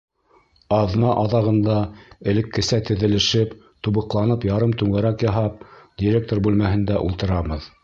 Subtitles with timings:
[0.77, 1.75] Аҙна аҙағында
[2.33, 3.53] элеккесә теҙелешеп,
[3.89, 5.65] тубыҡланып ярым түңәрәк яһап
[6.07, 7.73] директор бүлмәһендә ултырабыҙ.